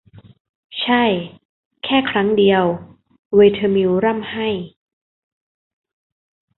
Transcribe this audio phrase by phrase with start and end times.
[0.81, 1.03] ใช่
[1.83, 2.63] แค่ครั้งเดียว
[3.35, 4.49] เวเธอมิลล์ร่ำไห้